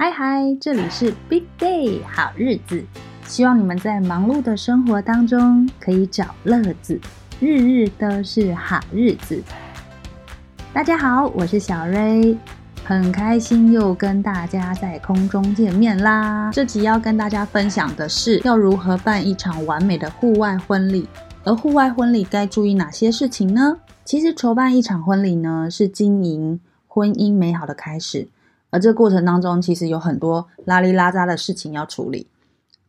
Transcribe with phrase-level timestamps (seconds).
[0.00, 2.84] 嗨嗨，这里是 Big Day 好日子，
[3.26, 7.00] 希望你们在忙碌的生活当中可以找乐子，
[7.40, 9.42] 日日都是好日子。
[10.72, 12.38] 大家好，我是小瑞，
[12.84, 16.48] 很开心又跟大家在空中见面啦。
[16.52, 21.08] 这集要跟大家分享的是要如何办一场完美的户外婚礼，
[21.42, 23.78] 而户外婚礼该注意哪些事情呢？
[24.04, 28.28] 其实筹办一场婚礼呢，是经营婚姻美好的开始。
[28.70, 32.26] 而这个过程当中，其实有很多拉里拉扎的事情要处理，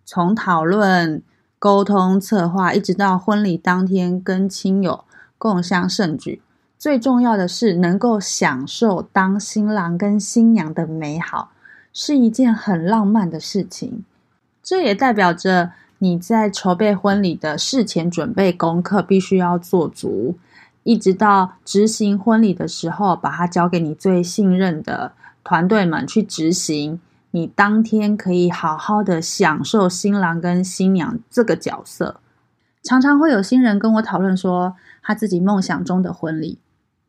[0.06, 1.22] 从讨论、
[1.58, 5.06] 沟通、策划，一直到婚礼当天跟亲友
[5.38, 6.42] 共襄盛举。
[6.78, 11.52] 最重要的是能够享受当新郎跟新娘的美好，
[11.92, 14.04] 是一件很浪漫的事情。
[14.64, 20.38] 这也代表着你在筹备婚礼的事前准备功课必须要做足，
[20.84, 25.14] 一直到执行婚礼的时候，把它交给你最信任的。
[25.50, 32.20] 团队们去执行，你当天可以好好的享受新郎跟新娘这个角色。
[32.84, 36.60] 常常会有新人跟我讨论说，他自己梦想中的婚礼，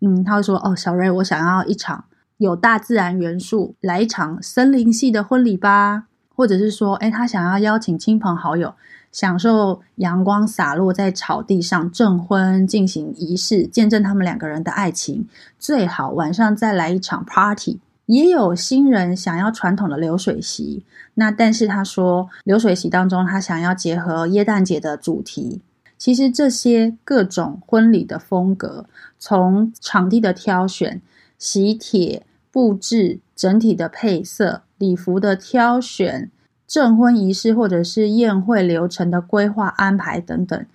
[0.00, 2.06] 嗯，他会说：“哦，小瑞，我想要一场
[2.38, 8.74] 有大自然元素，来一场森林系的婚礼吧。”或者是说：“哎，他想要邀请亲朋好友，
[9.12, 15.28] 享受阳光洒落在草地上证婚，进行仪式，见证他们两个人的爱情。
[15.58, 17.80] 最好晚上再来一场 party。”
[18.10, 25.60] 也有新人想要传统的流水席，那但是他说流水席当中他想要结合耶诞节的主题。
[25.96, 28.86] 其实这些各种婚礼的风格，
[29.20, 31.00] 从场地的挑选、
[31.38, 36.28] 喜帖布置、整体的配色、礼服的挑选、
[36.66, 40.66] 证婚仪式或者是宴会流程的规划安排等等，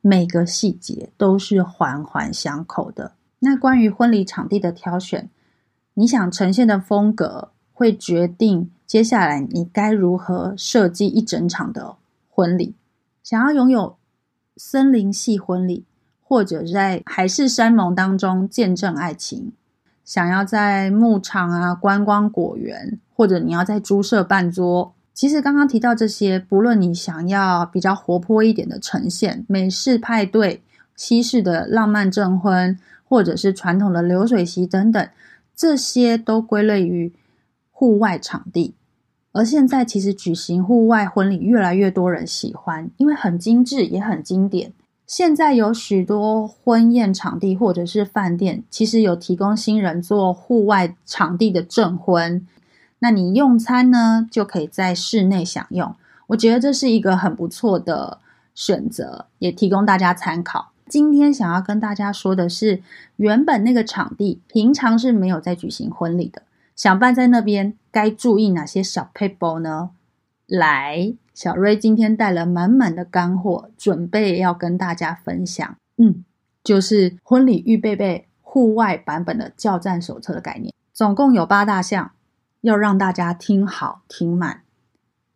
[0.00, 3.14] 每个细节都是环环相扣的。
[3.40, 5.28] 那关于婚礼场地的挑选。
[5.94, 11.96] 你想呈现的风格会决定接下来你该如何设计一整场的
[12.28, 12.74] 婚礼。
[13.22, 13.96] 想要拥有
[14.56, 15.84] 森林系婚礼，
[16.22, 19.52] 或者在海誓山盟当中见证爱情；
[20.04, 24.92] 想要在牧场啊观光果园，或者你要在猪舍办桌。
[25.14, 30.62] 其实刚刚提到这些，不论你想要比较活泼一点的呈现，美式派对、
[30.96, 35.08] 西式的浪漫证婚，或者是传统的流水席等等。
[35.54, 37.12] 这些都归类于
[37.70, 38.74] 户外场地，
[39.32, 44.72] 而现在其实举行户外婚礼越来越多人喜欢，因为很精致也很经典。
[45.06, 52.46] 现在有许多婚宴场地或者是饭店，其实有提供新人做户外场地的证婚。
[53.00, 55.94] 那你用餐呢，就可以在室内享用。
[56.28, 58.18] 我觉得这是一个很不错的
[58.54, 60.71] 选择，也提供大家参考。
[60.92, 62.82] 今天想要跟大家说的是，
[63.16, 66.42] 原本那个场地平常是没有在举行婚礼的，
[66.76, 69.92] 想办在那边该注意哪些小 paper 呢？
[70.46, 75.74] 来，小瑞今天带了满满的干货，准备要跟大家分享。
[75.96, 76.22] 嗯，
[76.62, 82.10] 就是婚礼预备备户外版本的教战手册的概念，总共有八大项，
[82.60, 84.60] 要让大家听好听满。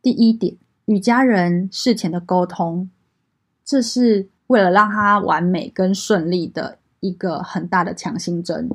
[0.03, 2.91] 第一点，与家人事前的沟通，
[3.65, 4.28] 这是。
[4.49, 8.71] 为了让它完美跟顺利的一个很大的强心针，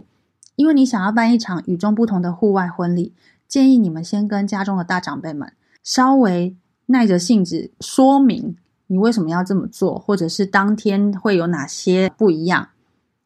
[0.56, 3.14] 因为你想要办一场与众不同的户外婚礼，
[3.48, 6.56] 建议你们先跟家中的大长辈们稍微
[6.88, 12.70] 耐着性子说明你为什么要这么做，或者是当天会有哪些不一样。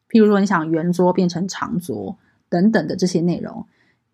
[0.08, 2.16] 譬如说你想圆桌变成长桌
[2.48, 3.66] 等等的这些内容，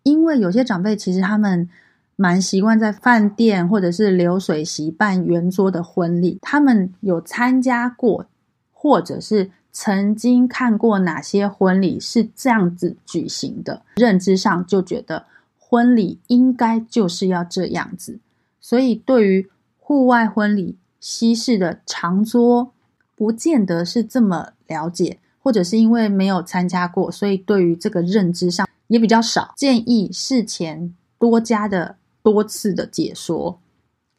[0.03, 1.69] 因为有些长辈其实他们。
[2.15, 8.27] 蛮习惯在饭店或者是流水席办圆桌的婚礼，他们有参加过，
[8.71, 15.25] 或者是曾经看过哪些婚礼是这样子举行的，认知上就觉得
[15.57, 18.19] 婚礼应该就是要这样子，
[18.61, 19.49] 所以对于
[19.79, 22.71] 户外婚礼西式的长桌，
[23.15, 31.95] 不见得是这么了解，或者是因为没有参加过，所以对于这个认知上也比较少，建议事前多加的。
[32.23, 33.59] 多次的解说，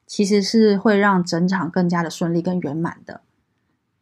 [0.06, 3.22] 其实是会让整场更加的顺利跟圆满的。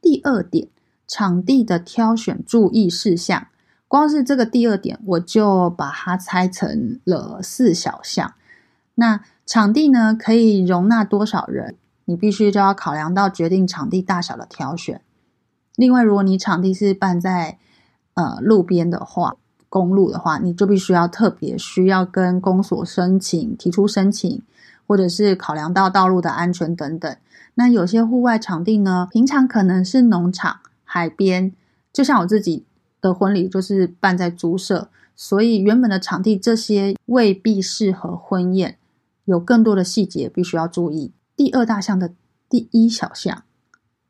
[0.00, 0.68] 第二点，
[1.06, 3.46] 场地的挑选注意事项，
[3.86, 8.34] 光是这个第二点，我就把它拆成了四小项。
[8.96, 11.76] 那场地呢，可以容纳多少人？
[12.04, 15.00] 你必须就要考量到决定场地大小的挑选。
[15.76, 17.58] 另外，如果你场地是办在
[18.14, 19.36] 呃路边的话，
[19.72, 24.42] 公路的话，你就必须要特别需要跟公所申请，提出申请，
[24.86, 27.16] 或者是考量到道路的安全等等。
[27.54, 31.54] 那有些户外场地呢，平常可能是农场、海边，
[31.90, 32.66] 就像我自己
[33.00, 38.76] 的婚礼就是办在猪舍，所以原本的场地这些未必适合婚宴，
[39.24, 41.12] 有更多的细节必须要注意。
[41.34, 42.12] 第二大项的
[42.50, 43.42] 第一小项，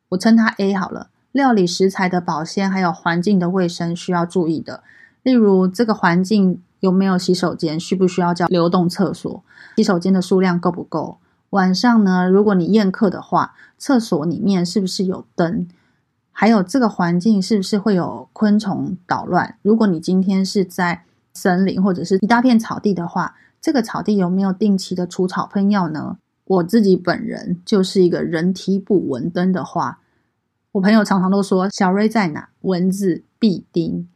[0.08, 1.10] 我称它 A 好了。
[1.30, 4.82] 料理食材的保鲜还有环境的卫生需要注意的，
[5.22, 9.42] 例如这个环境有没有洗手间，需不需要叫流动厕所，
[9.76, 11.18] 洗手间的数量够不够？
[11.50, 15.68] 晚上呢，如果你宴客的话，厕所里面是不是有灯？
[16.30, 19.56] 还有这个环境是不是会有昆虫捣乱？
[19.62, 21.04] 如果你今天是在
[21.34, 26.16] 森林或者是一大片草地的话，这个草地有没有定期的除草喷药呢？
[26.44, 30.00] 我自己本人就是一个人体捕蚊灯的话，
[30.72, 34.08] 我朋友常常都说小瑞在哪，蚊子必叮，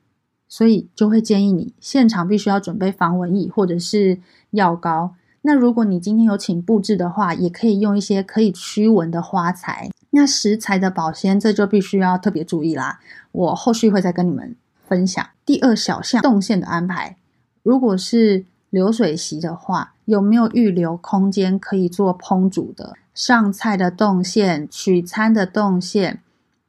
[0.48, 4.19] 所以就会建议你现场必须要准备防蚊液或者是
[4.50, 5.14] 药膏。
[5.43, 9.90] 那如果你今天有请布置的话，也可以用一些可以驱蚊的花材。
[10.10, 12.98] 那食材的保鲜，这就必须要特别注意啦。
[13.32, 14.56] 我后续会再跟你们
[14.88, 15.25] 分享。
[15.44, 17.16] 第二小项动线的安排，
[17.62, 22.94] 如果是流水席的话，有没有预留空间可以做烹煮的？
[23.14, 26.20] 上菜的动线、取餐的动线、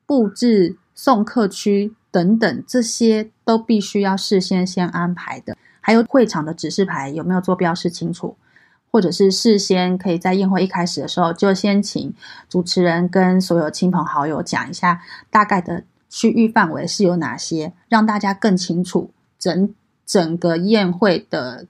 [0.05, 5.55] 布置送客区等等，这些都必须要事先先安排的。
[5.79, 8.35] 还有会场的指示牌有没有做标示清楚？
[8.91, 12.13] 或者是事先可以在宴会一开始的时候，就先请
[12.49, 19.73] 主持人跟所有亲朋好友讲一下大概的区域范围是有哪些，让大家更清楚整
[20.05, 21.67] 整个宴会的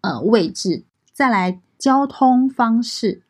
[0.00, 0.82] 呃位置。
[1.12, 3.20] 再来交通方式，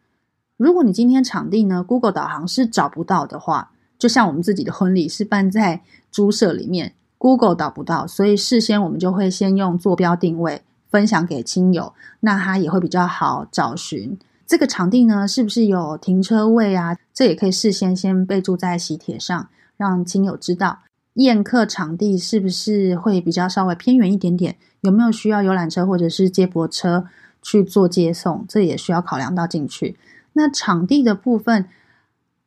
[0.56, 10.62] 如果你今天场地呢 Google 导航是找不到的话，就像我们自己的婚礼是办在猪舍里面，Google 导不到，所以事先我们就会先用坐标定位。
[10.90, 16.96] 分享给亲友，那他也会比较好找寻这个场地呢，是不是有停车位啊？
[17.12, 20.78] 这也可以事先先备注在喜帖上，让亲友知道
[21.12, 27.04] 宴客场地是不是会比较稍微偏远一点点，有没有需要游览车或者是接驳车
[27.42, 29.98] 去做接送，这也需要考量到进去。
[30.32, 31.68] 那场地的部分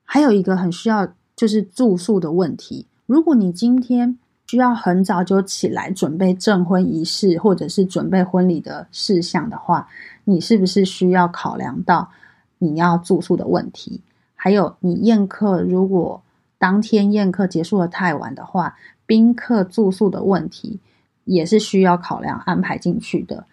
[0.04, 4.18] 还有一个很需要就是住宿的问题，如果你今天。
[4.52, 9.88] 需要很早就起来准备证婚仪式，或者是准备婚礼的事项的话，
[10.26, 12.12] 你是不是需要考量到
[12.58, 14.02] 你要住宿的问题？
[14.36, 16.22] 还有，你宴客如果
[16.58, 18.76] 当天宴客结束的太晚的话，
[19.06, 20.82] 宾客住宿的问题
[21.24, 23.46] 也是需要考量安排进去的。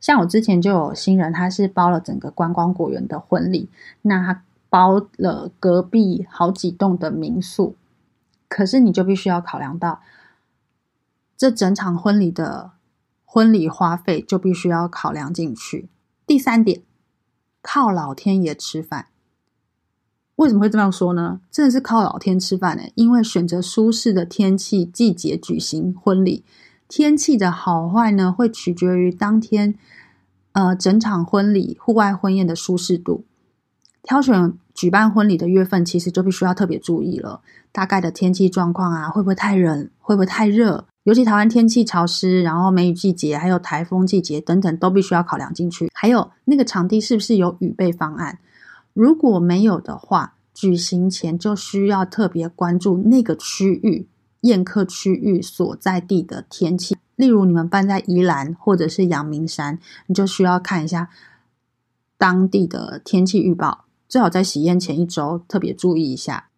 [0.00, 3.68] 像我之前就有新人，他是包了整个观光果园的婚礼，
[4.02, 7.76] 那他包了隔壁好几栋的民宿，
[8.48, 10.00] 可是你就必须要考量到。
[11.36, 12.72] 这整场婚礼的
[13.24, 15.88] 婚礼花费就必须要考量进去。
[16.26, 16.82] 第三点，
[17.62, 19.06] 靠老天爷吃饭。
[20.36, 21.40] 为什么会这样说呢？
[21.50, 22.82] 真的是靠老天吃饭呢？
[22.96, 26.44] 因为选择舒适的天气季节举行婚礼，
[26.88, 29.78] 天气的好坏呢，会取决于当天
[30.52, 33.24] 呃整场婚礼户外婚宴的舒适度。
[34.02, 37.40] 挑选举办婚礼的月份，其实就必须要特别注意了。
[37.70, 39.88] 大概的天气状况啊，会不会太冷？
[40.00, 40.86] 会不会太热？
[41.04, 45.90] 尤其台湾天气潮湿，然后梅雨季节，还有台风季节等等，都必须要考量进去。
[45.92, 48.38] 还有那个场地是不是有预备方案？
[48.94, 54.08] 如果没有的话，举行前就需要特别关注那个区域
[54.40, 56.96] 宴客区域所在地的天气。
[57.16, 61.10] 例如你们办在宜兰或者是阳明山，你就需要看一下
[62.16, 66.48] 当地的天气预报，最好在喜宴前一周特别注意一下，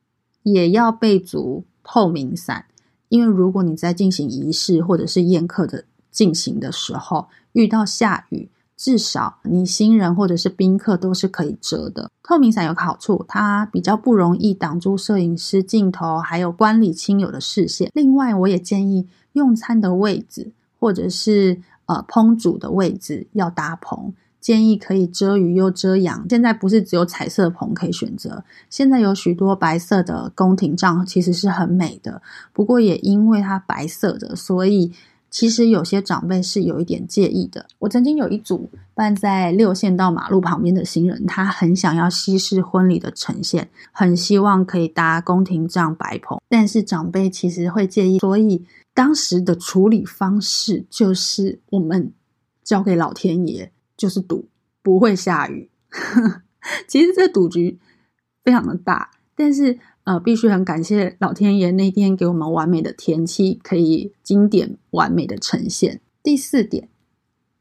[0.44, 2.66] 也要备足透明伞。
[3.08, 12.10] 因为如果你在进行仪式或者是宴客的进行的时候遇到下雨，至少你新人或者是宾客都是可以遮的。
[12.22, 17.90] 透明伞有个好处，它比较不容易挡住摄影师镜头，还有观礼亲友的视线。
[17.94, 24.12] 另外，我也建议用餐的位置或者是呃烹煮的位置要搭棚。
[24.46, 26.24] 建议可以遮雨又遮阳。
[26.30, 32.22] 现在不是只有彩色棚可以选择，现在有许多白色的宫廷帐，其实是很美的。
[32.52, 34.92] 不过也因为它白色的，所以
[35.28, 37.66] 其实有些长辈是有一点介意的。
[37.80, 52.12] 我曾经有一组办在六线道马路旁边的新人，他很想要西式婚礼的呈现，很希望可以搭宫廷帐白棚，但是长辈其实会介意，所以当时的处理方式就是我们
[52.62, 53.72] 交给老天爷。
[53.96, 54.48] 就是赌
[54.82, 55.70] 不会下雨，
[56.86, 57.78] 其实这赌局
[58.44, 66.00] 非常的大，但是呃，必须很感谢老天爷那天给我们完美的天气，可以经典完美的呈现。
[66.22, 66.88] 第四点，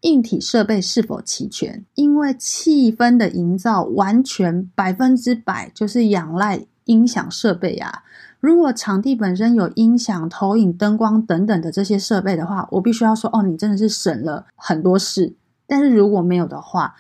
[0.02, 1.84] 硬体设备是否齐全？
[1.96, 8.04] 因为气氛的营造完全百分之百就是仰赖音响设备啊。
[8.40, 15.34] 如果场地本身有音响、投影、灯光等等的这些设备的话，我必须要说，哦，你真的是省了很多事。
[15.68, 16.96] 但是如果没有的话，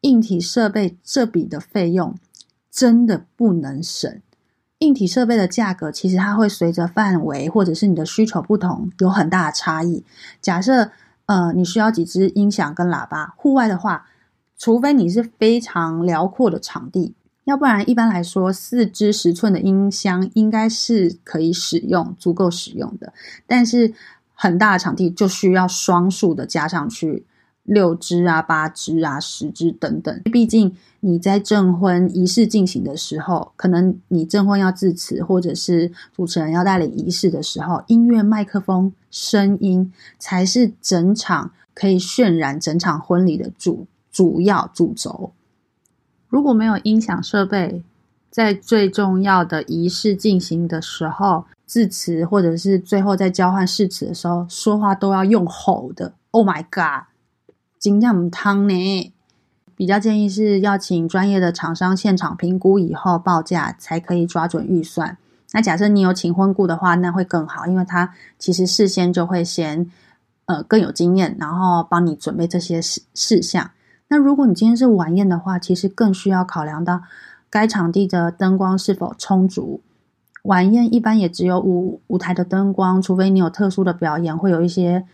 [0.00, 2.14] 硬体设备这笔的费用
[2.70, 4.20] 真的不能省。
[4.80, 10.04] 硬体设备的价格其实它会随着范围或者是你的需求不同有很大的差异。
[10.40, 10.90] 假设
[11.24, 14.06] 呃你需要几支音响跟喇叭，户外的话，
[14.58, 17.14] 除非你是非常辽阔的场地。
[17.44, 23.12] 要不然，一般来说，四支十寸的音箱应该是可以使用、足够使用的。
[23.46, 23.94] 但是
[24.34, 27.24] 很大的场地就需要双数的加上去，
[27.66, 30.22] 六支啊、八支啊、十支等等。
[30.24, 45.32] 毕竟你在证婚仪式进行的时候，可能你证婚要致辞，或者是主持人要带领仪式的时候，音乐、麦克风、声音才是整场可以渲染整场婚礼的主主要主轴。
[46.28, 47.82] 如果没有音响设备，
[48.30, 56.12] 在最重要的仪式进行的时候，致辞或者是最后在交换誓词的时候，说话都要用吼的。
[56.32, 57.06] Oh my god，
[57.86, 59.12] 金匠汤呢？
[59.76, 65.16] 比较建议是要请专业的厂商现场评估以后报价，才可以抓准预算。
[65.52, 69.88] 那假设你有请婚顾的话，那会更好，因为他其实事先就会先
[70.46, 73.70] 呃更有经验，然后帮你准备这些事事项。
[74.08, 77.02] 那如果你今天是晚宴的话，其实更需要考量到
[77.48, 79.80] 该场地的灯光是否充足。
[80.42, 85.04] 晚宴一般也只有舞舞台的灯光，除非你有特殊的表演，会有一些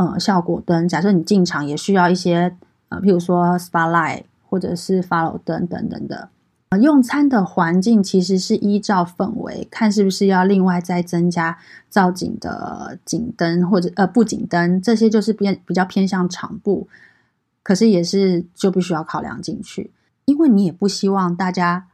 [0.00, 0.88] 呃效果灯。
[0.88, 2.56] 假设你进场也需要一些
[2.88, 6.30] 呃，譬如说 spotlight 或者是 follow 灯等等的。
[6.80, 16.86] 用餐的环境其实是依照氛围，看是不是要另外再增加造景的景灯或者呃布景灯，这些就是偏比较偏向场布。
[17.64, 19.90] 可是也是就必须要考量进去，
[20.24, 21.88] 因为你也不希望大家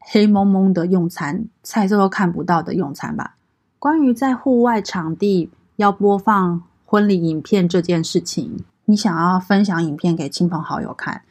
[0.00, 3.36] 黑蒙蒙的用餐，菜色都看不到的用餐吧。
[3.78, 11.22] 关于在户外场地要播放婚礼影片这件事情，你想要分享影片给亲朋好友看，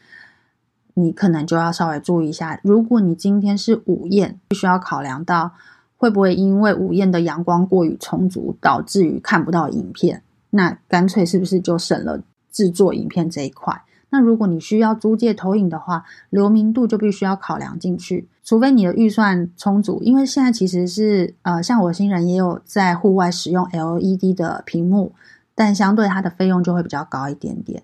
[0.94, 2.60] 你可能就要稍微注意一下。
[2.62, 5.54] 如果你今天是午宴，必须要考量到
[5.98, 12.22] 会不会因为午宴的阳光过于充足，导致于看不到影片，那干脆是不是就省了？
[12.52, 13.82] 制作影片这一块，
[14.12, 18.30] 那如果你需要租借投影的话，流明度就必须要考量进去。
[18.46, 25.12] 除非你的预算充足，因为现在其实是呃，像我新人也有在户外使用 LED 的屏幕，
[25.56, 27.82] 但相对它的费用就会比较高一点点。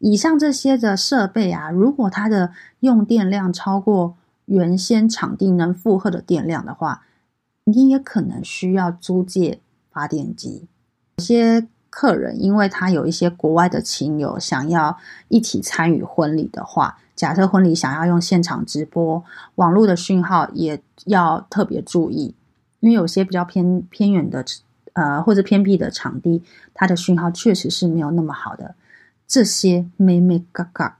[0.00, 7.06] 以上这些的设备啊，如果它的用电量超过原先场地能负荷的电量的话，
[7.64, 10.66] 你也可能需要租借发电机。
[11.16, 11.66] 有些。
[11.88, 22.34] 客人，因为他有一些国外的亲友想要一起参与婚礼的话，假设婚礼想要用现场直播，网络的讯号也要特别注意，
[22.80, 24.44] 因为有些比较偏偏远的
[24.96, 26.42] 呃或者偏僻的场地，
[26.74, 28.74] 它的讯号确实是没有那么好的，
[29.28, 30.98] 这些妹妹嘎嘎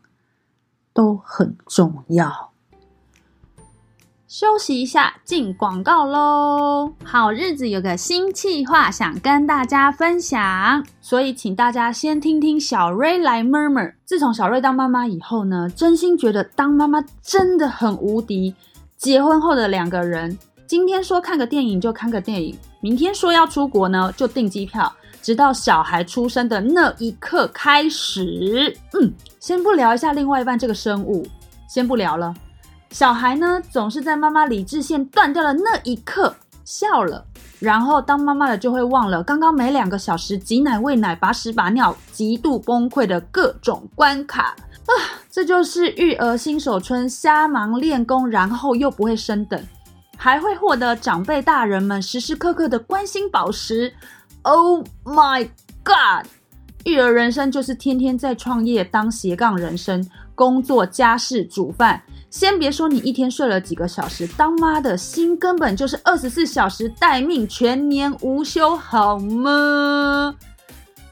[0.92, 2.52] 都很重要。
[4.28, 6.92] 休息一下，进广告喽！
[7.04, 13.94] 好日子有个新计划想跟大家分享，所以请大家先听听小瑞来 murmur。
[14.04, 18.54] 自从小瑞当妈妈以后呢，真心觉得当妈妈真的很无敌。
[18.98, 20.36] 结婚后的两个人，
[20.66, 24.92] 今天说看个电影就看个电影，明天说要出国呢就订机票，
[25.22, 28.76] 直到小孩出生的那一刻开始。
[28.92, 31.26] 嗯，先不聊一下另外一半这个生物，
[31.68, 32.34] 先不聊了。
[32.90, 37.24] 小孩呢，总是在妈妈理智线断掉的那一刻笑了，
[37.58, 44.54] 然后当妈妈的就会忘了刚刚每两个小时挤奶喂奶把屎把尿极度崩溃的各种关卡
[44.86, 44.92] 啊！
[45.30, 49.60] 这就是育儿新手村瞎忙练功，然后又不会升等，
[50.16, 53.92] 还会获得长辈大人们时时刻刻的关心宝石。
[54.42, 55.48] Oh my
[55.84, 56.26] god！
[56.84, 62.00] 育儿人生就是天天在创业当斜杠人生，工作家事煮饭。
[62.30, 70.34] 先别说你一天睡了几个小时，当妈的心根本就是二十四小时待命，全年无休，好吗？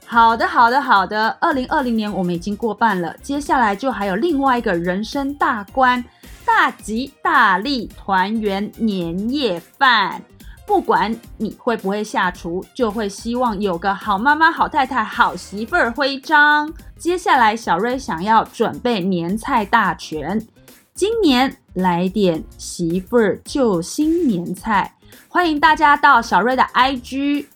[0.07, 1.31] 好的，好的，好的。
[1.41, 6.05] 二零二零年我们已经过半了，接下来就还有另外一个人生大关——
[6.45, 10.23] 大吉大利团圆年夜饭。
[10.67, 16.73] 不管你会不会下厨，就会希望有个好妈妈、好太太、好媳妇儿徽章。
[16.97, 20.41] 接下来，小瑞想要准备年菜大全。
[20.95, 24.95] 今年来点媳妇儿救星年菜，
[25.29, 27.47] 欢迎大家到小瑞的 IG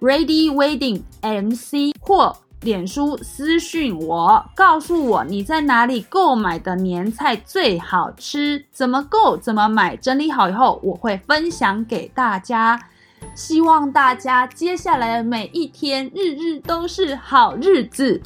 [0.00, 12.78] Ready Wedding MC 或脸书私讯我，告诉我你在哪里购买的年菜最好吃，怎么购，怎么买，整理好以后我会分享给大家。
[13.34, 18.20] 希望大家接下来的每一天，日日都是好日子。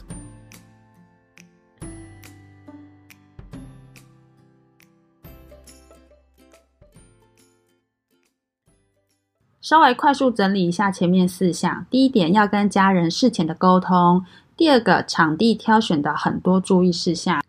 [9.62, 11.86] 稍微快速整理一下前面四项。
[11.88, 14.24] 第一点，要跟家人事前的沟通；
[14.56, 17.40] 第二个，场地挑选的很多注意事项，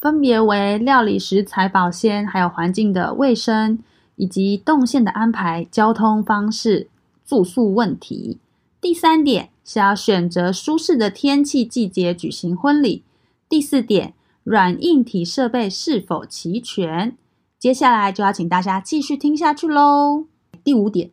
[0.00, 3.78] 分别为料理食材保鲜，还有环境的卫生，
[4.16, 6.88] 以及动线的安排、交通方式、
[7.26, 8.38] 住宿问题。
[8.80, 13.04] 第三点是要选择舒适的天气季节举行婚礼。
[13.50, 17.14] 第四点，软硬体设备是否齐全。
[17.58, 20.24] 接下来就要请大家继续听下去喽。
[20.64, 21.10] 第五点。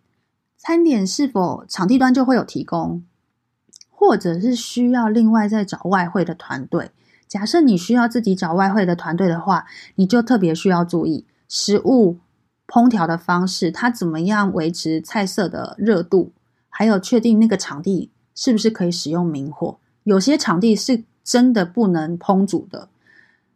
[0.68, 3.02] 餐点是否场地端就会有提供，
[3.90, 6.92] 或者是需要另外再找外汇的团队？
[7.26, 12.18] 假设你需要自己找外汇的团队的话，你就特别需要注意食物
[12.68, 16.34] 烹调的方式，它怎么样维持菜色的热度，
[16.68, 19.78] 还有确定那个场地是不是可以使用明火。
[20.04, 22.90] 有些场地是真的不能烹煮的。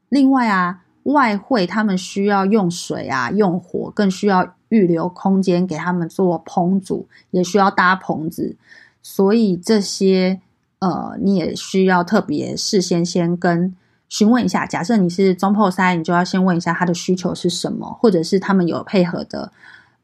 [0.07, 0.83] 另外啊。
[1.05, 8.57] 外汇他们需要用水啊，用火，更需要预留空间给他们做烹煮，也需要搭棚子，
[9.01, 10.41] 所以这些
[10.79, 13.75] 呃，你也需要特别事先先跟
[14.09, 14.65] 询问一下。
[14.65, 19.53] 假设你是中破塞，你就要先问一下他的需求是什么，或者是他们有配合的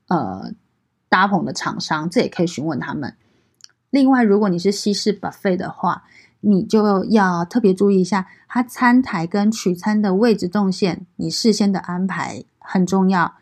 [0.08, 0.52] 呃
[1.10, 3.16] 搭棚的厂商，这也可以询问他们。
[3.90, 6.04] 另外，如果你是西式 buffet 的话。
[6.42, 13.34] 你就要特别注意一下，它餐台跟取餐的位置动线，你事先的安排很重要。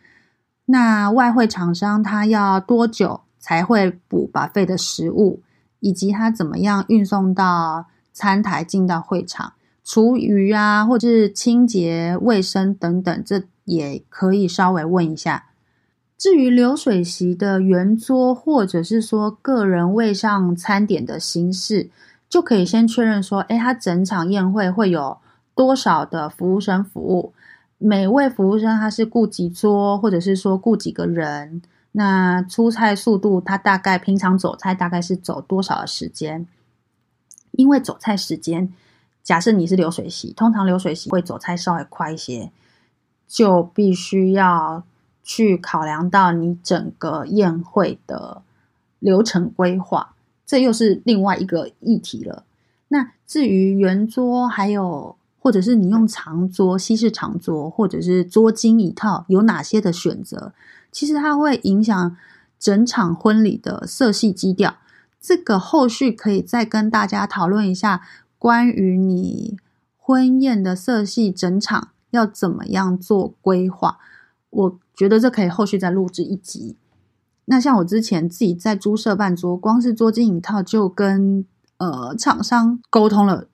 [0.65, 5.41] 那外汇厂商他要多久才会补把费的食物，
[5.79, 9.53] 以及他怎么样运送到餐台进到会场，
[9.84, 15.45] 厨余啊，或者是清洁卫生等等，这也可以稍微问一下。
[16.17, 21.89] 至于流水席的圆桌，或者是说个人位上餐点的形式。
[22.27, 25.19] 就可以先确认说，哎，他整场宴会会有
[25.53, 27.34] 多少的服务生服务？
[27.77, 31.62] 每位服务生他是顾几桌，或者是说顾几个人？
[31.93, 36.45] 那出菜速度，他大概平常走菜大概是走多少的时间？
[37.52, 38.73] 因为走菜时间，
[39.23, 42.52] 假设你是流水席，通常流水席会走菜稍微快一些，
[43.28, 44.84] 就必须要
[45.23, 48.41] 去考量到你整个宴会的
[48.99, 50.15] 流程规划。
[50.45, 52.43] 这又是另外一个议题了。
[52.89, 60.53] 那至于圆桌，还有或者是你用长桌、西式长桌，或者是桌巾一套，有哪些的选择？
[60.91, 62.17] 其实它会影响
[62.58, 64.77] 整场婚礼的色系基调。
[65.21, 68.01] 这个后续可以再跟大家讨论一下，
[68.39, 69.55] 关于你
[69.95, 73.99] 婚宴的色系，整场要怎么样做规划？
[74.49, 76.75] 我觉得这可以后续再录制一集。
[77.45, 81.45] 那像我之前自己在租设办桌，光是桌巾一套就跟
[81.77, 83.45] 呃厂商沟通了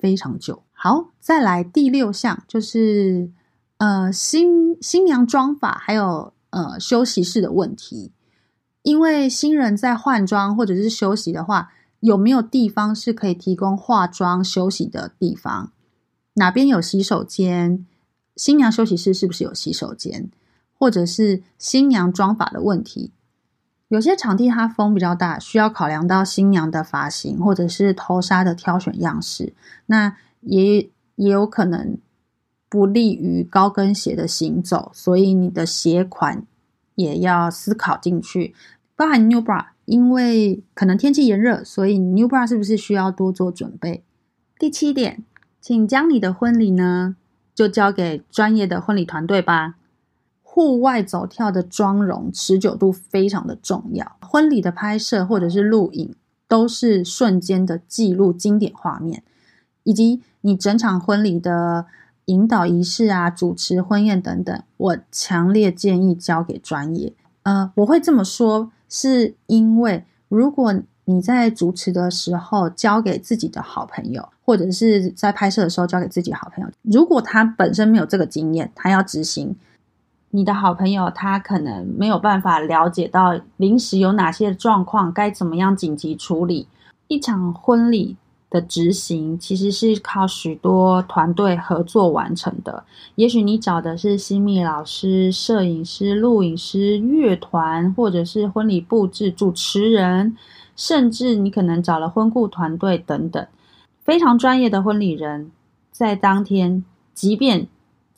[0.00, 0.62] 非常久。
[0.72, 3.30] 好，再来第六项就是
[3.76, 8.10] 呃新新娘妆法还有呃休息室的问题。
[8.82, 15.72] 因为新人在换装或者是休息的话，有没有地方是可以提供化妆休息的地方？
[16.34, 17.86] 哪边有洗手间？
[18.36, 20.30] 新娘休息室是不是有洗手间？
[20.72, 23.12] 或者是新娘妆法的问题？
[23.90, 29.52] 有些场地它风比较大，需要考量到新娘的发型或者是头纱的挑选样式，
[29.86, 31.98] 那也也有可能
[32.68, 36.46] 不利于高跟鞋的行走，所以你的鞋款
[36.94, 38.54] 也要思考进去。
[38.94, 44.04] 包含 new bra，因为可能天气炎热，所以 new bra 是不是需要多做准备？
[44.56, 45.24] 第七点，
[45.60, 47.16] 请将你的婚礼呢
[47.52, 49.74] 就交给专业的婚礼团队吧。
[50.52, 56.12] 户外走跳的妆容持久度非常的重要，婚礼的拍摄或者是录影
[56.48, 59.22] 都是瞬间的记录经典画面，
[59.84, 61.86] 以及你整场婚礼的
[62.24, 67.12] 引导仪式啊、主持婚宴等等，我强烈建议交给专业。
[67.44, 79.56] 呃，我会这么说，是因为如果你在主持的时候交给自己的好朋友，或者是在拍摄的时候交给自己好朋友，如果他本身没有这个经验，他要执行。
[80.30, 86.68] 你的好朋友他可能没有办法了解到临时有哪些状况，该怎么样紧急处理。
[87.08, 88.16] 一场婚礼
[88.48, 92.84] 的执行其实是靠许多团队合作完成的。
[93.16, 100.36] 也许你找的是新密老师、摄影师、录影师、乐团，或者是婚礼布置主持人，
[100.76, 103.44] 甚至你可能找了婚顾团队等等。
[104.04, 105.50] 非常专业的婚礼人，
[105.90, 107.66] 在当天，即便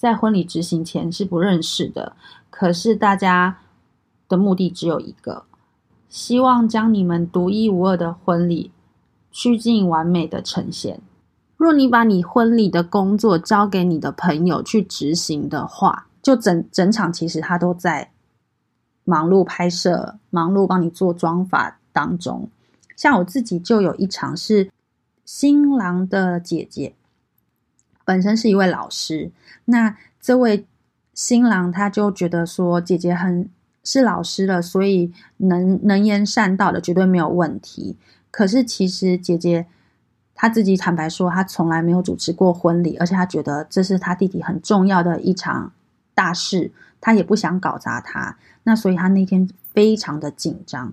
[0.03, 2.17] 在婚礼执行前是不认识的，
[2.51, 3.59] 可是大家
[4.29, 5.45] 的目的只有一个，
[6.09, 8.73] 希望将你们独一无二的婚礼
[9.31, 11.01] 趋近完美的呈现。
[11.57, 18.11] 若你把你婚礼的工作交给你的朋友去执行的话，就整整场其实他都在
[19.05, 22.49] 忙碌拍摄、忙碌帮你做妆发当中。
[22.97, 24.69] 像我自己就有一场是
[25.25, 26.97] 新郎的姐姐，
[28.13, 29.31] 本身是一位老师，
[29.65, 30.67] 那这位
[31.15, 33.49] 新郎他就觉得说姐姐很
[33.83, 37.97] 是老师了，所以能能言善道的绝对没有问题。
[38.31, 39.67] 可是其实姐姐。
[40.35, 45.71] 她自己坦白说，她从来没有主持过婚礼，而且她觉得这是她弟弟很重要的一场
[46.15, 48.37] 大事，她也不想搞砸他。
[48.65, 50.93] 那所以她那天非常的紧张，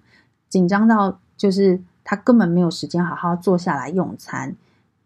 [0.49, 4.55] 紧张到就是他根本没有时间好好坐下来用餐。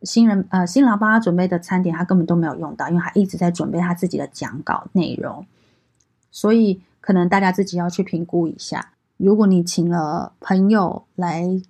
[0.04, 5.46] 新人呃，新郎帮他准备的餐点，他根本都没有用到，因为他一直在准备他自己的讲稿内容。
[6.32, 11.62] 所以可能大家自己要去评估一下，如果你请了朋友来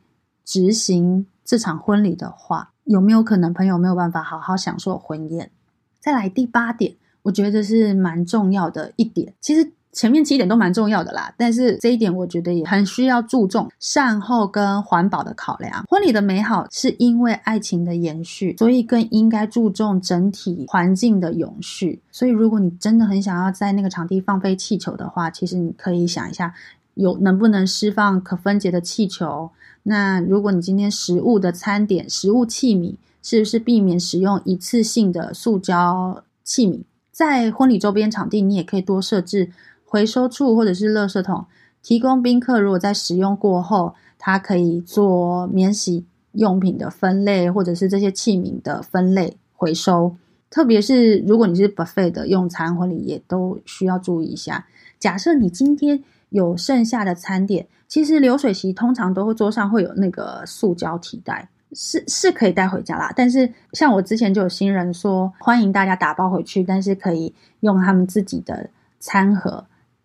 [0.44, 1.26] 执行。
[1.46, 5.52] 这场婚礼的话，有没有可能朋友没有办法好好享受婚宴？
[6.00, 9.34] 再来第八点，我觉得是蛮重要的一点。
[9.42, 15.86] 其实前面七点都蛮重要的啦，但是这一点我觉得也很需要注重善后跟环保的考量。
[15.88, 22.02] 婚礼的美好是因为爱情的延续，所以更应该注重整体环境的永续。
[22.12, 26.54] 所以如果你真的很想要在那个场地放飞气球的话，其实你可以想一下，
[26.96, 29.50] 有能不能释放可分解的气球。
[29.84, 36.82] 那如果你今天食物的餐点、食物器皿，是不是避免使用一次性的塑胶器皿？
[37.12, 39.52] 在婚礼周边场地，你也可以多设置
[39.94, 41.46] 回收处或者是垃圾桶，
[41.84, 50.16] 提供宾客如果在使用过后，他可以做免洗用品的分类，或者是这些器皿的分类回收。
[50.50, 54.66] 特别是如果你是 buffet 的用餐婚礼，也都需要注意一下。
[54.98, 57.68] 假设你今天有剩下的餐点。
[57.90, 63.14] 其实流水席通常都会桌上会有那个塑胶提袋，是是可以带回家啦。
[63.16, 68.68] 但是像我之前就有新人说，欢迎大家打包回去，但是可以用他们自己的
[69.00, 69.64] 餐盒，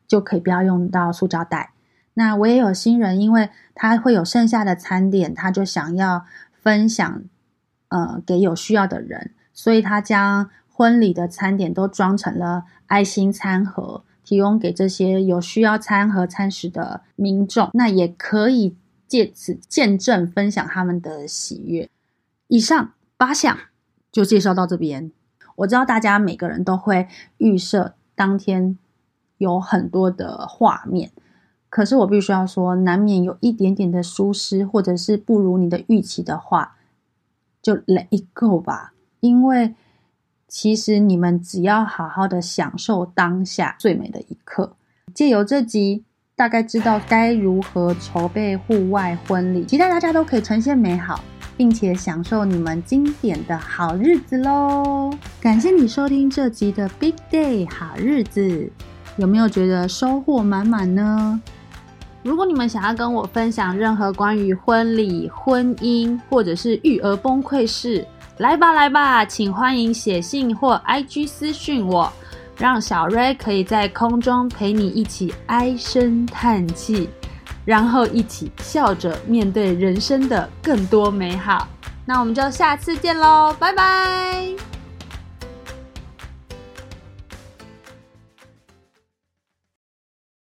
[0.08, 1.72] 就可以不要用到塑胶袋。
[2.14, 7.22] 那我也有新人，因为他会有剩下的餐点，他就想要分享，
[7.90, 14.02] 呃，给有需要的人，所以他将婚礼的餐点都装成了爱心餐盒。
[14.24, 21.88] 提供给这些有需要餐和餐食的民众，那也可以借此见证分享他们的喜悦。
[22.48, 23.56] 以上八项
[24.12, 25.10] 就介绍到这边。
[25.56, 28.76] 我知道大家每个人都会预设当天
[29.38, 31.10] 有很多的画面，
[31.70, 36.76] 可是我必须要说，难免有一点点的疏失，或者是不如你的预期的话，
[37.62, 39.74] 就 let it go 吧，因为。
[40.50, 44.76] 其实你们只要好好的享受当下最美的一刻，
[45.12, 51.22] 借由这集大概知道该如何筹备户外婚礼，期待大家都可以呈现美好，
[51.54, 55.12] 并且享受你们经典的好日子喽！
[55.38, 58.72] 感谢你收听这集的 Big Day 好日子，
[59.18, 61.38] 有没有觉得收获满满呢？
[62.22, 68.06] 如果你们想要跟我分享任何关于婚礼、婚姻或者是育儿崩溃事，
[68.38, 72.12] 来吧，来吧，请欢迎写信或 IG 私讯我，
[72.56, 77.08] 让小瑞可以在空中陪你一起唉声叹气，
[77.64, 81.66] 然后一起笑着面对人生的更多美好。
[82.04, 84.77] 那我们就下次见喽，拜拜。